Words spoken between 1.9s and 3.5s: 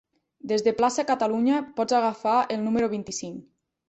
agafar el número vint-i-cinc.